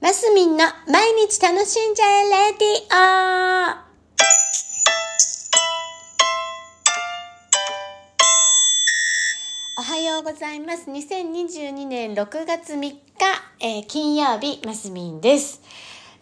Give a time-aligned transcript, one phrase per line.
[0.00, 3.88] マスミンの毎日楽しんじゃえレディオ
[9.76, 10.88] おはようございます。
[10.88, 13.00] 2022年6月3日、
[13.58, 15.60] えー金曜日、マスミンです。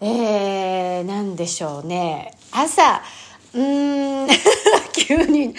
[0.00, 2.32] えー、なんでしょうね。
[2.52, 3.02] 朝、
[3.52, 4.28] うーん、
[4.96, 5.54] 急に。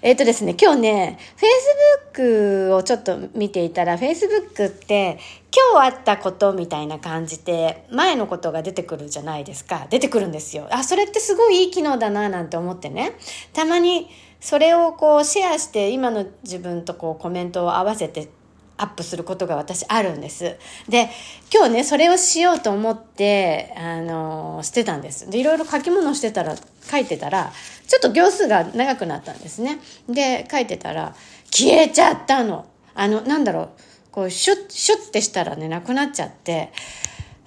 [0.00, 1.18] えっ、とですね、今日ね、
[2.14, 5.18] Facebook をちょっと見ていたら、Facebook って
[5.74, 9.86] 今日あったことみたいな感じで、前のことが出てくるじゃないですか。
[9.90, 10.68] 出てくるんですよ。
[10.70, 13.12] あ、それってすごいいい機能だな、なんて思ってね。
[13.52, 14.08] たまに
[14.40, 18.28] それをこうシェアして、今の自分とこうコメントを合わせて
[18.78, 20.56] アップすることが私あるんです。
[20.88, 21.10] で、
[21.52, 25.28] 今日ね、それをしようと思って、あのしてたんです。
[25.28, 26.56] で、いろいろ書き物してたら、
[26.90, 27.52] 書いてたら、
[27.86, 29.80] ちょっと行数が長くなったんですね。
[30.08, 31.14] で、書いてたら、
[31.50, 32.66] 消えちゃったの。
[32.94, 33.68] あの、なんだろう、
[34.10, 36.72] こう、シュッ、シュッてしたらね、なくなっちゃって。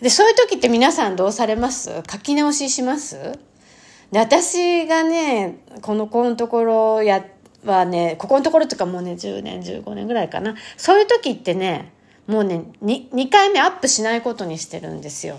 [0.02, 1.92] で、そういう時って皆さんどうされます？
[2.10, 3.40] 書き直しします？
[4.12, 10.56] で、私がね、この子のところやって、はね、ここのところとかもうね、10年、15年ぐらいかな。
[10.78, 11.92] そういう時ってね、
[12.28, 15.38] もうね、2, 2回目アップしないことにしてるんですよ。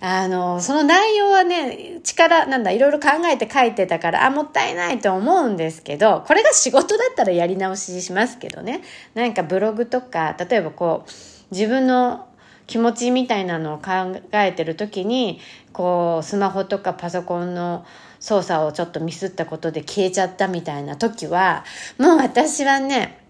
[0.00, 8.82] あの、その内容はね、力、なんだ、いろいろ考えて書いてたから、あ、もったいないと思うんですけど、これが仕事だったらやり直ししますけどね。
[9.14, 11.10] なんかブログとか、例えばこう、
[11.54, 12.26] 自分の
[12.66, 15.40] 気持ちみたいなのを考えてる時に
[15.72, 17.84] こうスマホとかパソコンの
[18.24, 21.62] 操作をちょっとミスったことで消えちゃったみたいな時は
[21.98, 23.22] もう私はね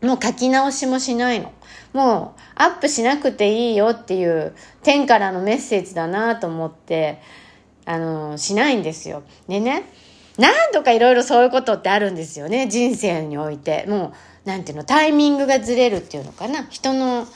[0.00, 1.52] もう書き直しもしないの。
[1.92, 7.20] もうアップしなくていいよっていう天からのメッセージだなと思って
[7.86, 9.24] あのしないんですよ。
[9.48, 9.90] でね
[10.38, 13.84] 何度かいろいろそういうことってあるんですよね人生において。
[13.88, 14.12] も
[14.44, 17.26] うなんていうのタイミングがずれるっていうのかな人の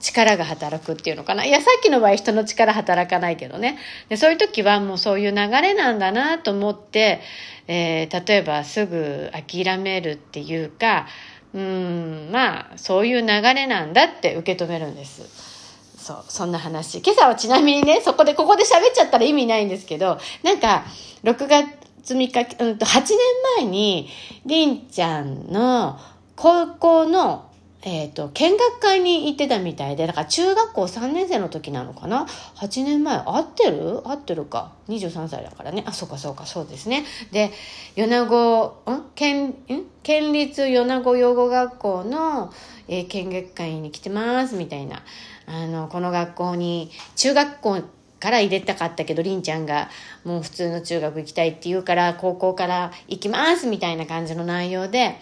[0.00, 1.44] 力が働くっていうのかな。
[1.44, 3.78] いや、さっきの場合人の力働かないけどね。
[4.08, 7.20] でそういう時はもうそういう流れなんだなと思って、
[7.66, 11.06] えー例えばすぐ諦めるっていうか、
[11.54, 15.48] うん、まあ、そういう流れなんだって受け止めるんです。
[15.96, 17.00] そう、そんな話。
[17.00, 20.84] 今朝はちなみにね、そこで、ここで喋っちゃったら意味ないんですけど、なんか、
[21.24, 23.18] 6月3日、うんと、8年
[23.58, 24.08] 前に、
[24.46, 25.98] りんちゃんの
[26.36, 27.47] 高校の
[27.88, 32.26] えっ、と、見学会に行ってたみたいで、だから中学校3年生の時なのかな
[32.56, 34.02] ?8 年前、合ってる？
[34.04, 35.84] 合ってるか？23歳だからね。
[35.86, 37.04] あ、そうかそうか、そうですね。
[37.32, 37.50] で、
[37.96, 39.02] 米子、ん？
[39.14, 39.54] 県、ん？
[40.02, 42.52] 県立米子養護学校の、
[42.88, 45.02] えー見学会に来てます、みたいな。
[45.46, 47.78] あの、この学校に、中学校
[48.20, 49.88] から入れたかったけど、りんちゃんが
[50.24, 55.16] もう普通の中学行きたいって言うから、高校から行きます、みたいな感じの内容で、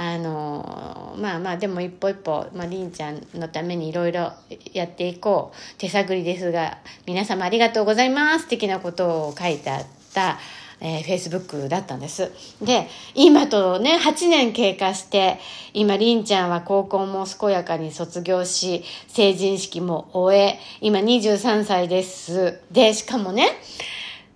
[0.00, 4.32] あのまあまあでも一歩一歩、まあ、りんちゃんのためにいろいろ
[4.72, 5.76] やっていこう。
[5.76, 8.46] 手探りですが皆様ありがとうございます。
[8.46, 10.38] 的なことを書いてあった、
[10.80, 12.30] えー、Facebook だったんです。
[12.62, 12.86] で
[13.16, 15.40] 今とね8年経過して
[15.74, 22.60] 今りんちゃんは高校も健やかに卒業し成人式も終え今23歳です。
[22.70, 23.48] でしかもね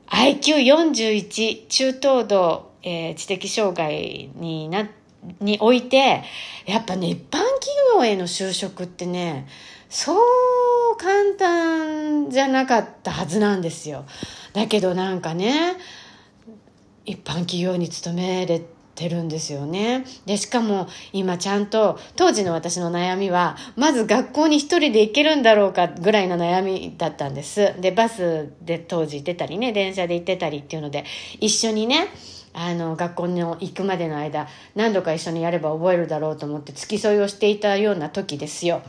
[0.09, 5.02] IQ41 中等度、えー知的障害になって
[5.41, 6.23] において、
[6.67, 9.47] やっぱね、一般企業への就職ってね、
[9.89, 14.05] そう簡単じゃなかったはずなんですよ。
[14.53, 15.77] だけどなんかね、
[17.05, 18.63] 一般企業に勤めれ
[18.95, 20.05] てるんですよね。
[20.27, 27.75] で、しかも今ちゃんと、当時の私の悩みは、まず学校に一人で行けるんだろうかぐらいの悩みだったんです。
[27.81, 31.05] で、バスで当時行ってたりね、電車で行ってたりっていうので、
[31.41, 32.09] 一緒にね、
[32.55, 38.83] あの学校の行くまでの間何度か一緒にやれば覚えるだろうと思って付き添いをしていたような時ですよ。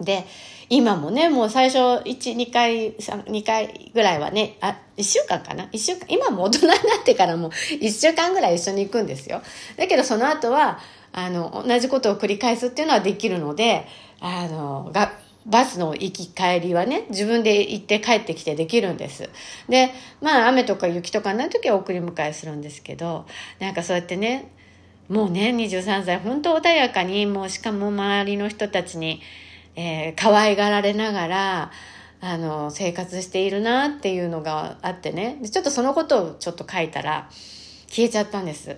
[0.00, 0.24] で
[0.70, 9.42] 今もねもう最初12回2回ぐらいはねあ1週間かな？1週間今も大人になってからも1週間ぐらい一緒に行くんですよ
[9.76, 10.78] だけどその後は
[11.12, 13.86] あの同じことを繰り返すっていうのはできるので
[14.20, 15.12] あのが
[15.48, 19.30] バスの行き帰りはね、自分で行って帰ってきてできるんです。
[19.68, 19.90] で、
[20.20, 23.26] まあ雨とか雪とかない時は送り迎えするんですけど、
[23.58, 24.52] なんかそうやってね、
[25.08, 29.22] もうね、23歳、本当穏やかに、もうしかも周りの人たちに、
[29.74, 31.72] えー可愛がられながら、
[32.20, 37.30] あの、生活しているなっていうのがあってね、でちょっとそのことをちょっと書いたら、
[37.88, 38.68] 消えちゃったんです。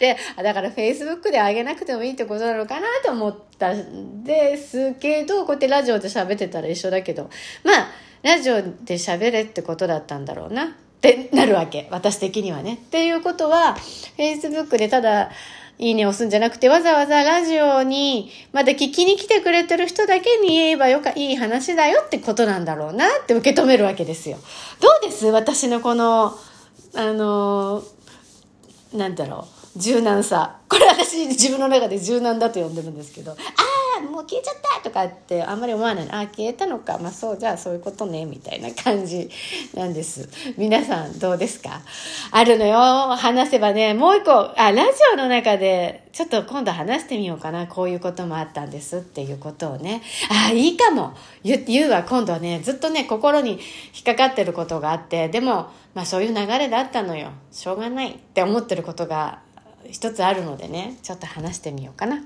[0.00, 7.28] で、だから Facebook で上げなくてもいいってことなのかなと思ったんですけど、こうやってラジオで喋ってたら一緒だけど、
[7.64, 7.88] まあ、
[8.22, 10.68] ラジオで喋れってことだったんだろうなっ
[11.00, 11.88] てなるわけ。
[11.90, 12.74] 私的にはね。
[12.74, 13.76] っていうことは、
[14.16, 15.30] Facebook でただ、
[15.78, 24.36] いいねを押すんじゃなくて、わざわざラジオに、まだ聞きに来てくれてる人だけに言えばよか、いい話だよってことなんだろうなって受け止めるわけですよ。
[24.80, 25.26] どうです？
[25.28, 26.38] 私のこの、
[26.94, 27.82] あの、
[28.92, 29.46] なんだろ
[29.76, 30.58] う、柔軟さ。
[30.68, 33.36] これ私自分の中で柔軟だと呼んでるんですけど、
[34.20, 36.08] もう消えちゃったとかってあんまり思わない。
[36.10, 36.98] あ、消えたのか。
[36.98, 39.30] まあそう、じゃあそういうことね、みたいな感じ
[39.72, 40.28] なんです。
[40.58, 41.80] 皆さんどうですか？
[42.30, 42.76] あるのよ。
[43.16, 47.66] 話せばね、もう一個、あ、ラジオの中で、ちょっと今度話してみようかな。
[47.66, 50.02] こういうこともあったんですっていうことをね。
[50.30, 51.14] ああ、いいかも。
[51.42, 53.58] 言言うわ、今度はね、ずっとね、心に引
[54.00, 57.30] っかかってることがあって、でも、まあそういう流れだったのよ。
[57.50, 59.38] しょうがないって思ってることが
[59.88, 62.22] 一つあるのでね、ちょっと話してみようかな。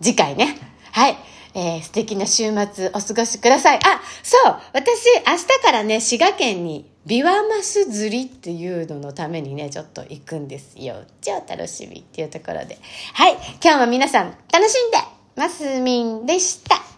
[0.00, 0.56] 次回ね。
[0.92, 1.16] はい。
[1.54, 3.78] えー、素敵な週末お過ごしください。
[3.78, 4.56] あ、そう。
[4.72, 10.96] 私、明日からね、滋賀県にビワマス釣りっていうののためにね、ちょっと行くんですよ。
[11.20, 12.78] 超楽しみっていうところで。
[13.14, 13.36] はい。
[13.62, 14.98] 今日も皆さん楽しんで
[15.36, 16.89] ますみんでした。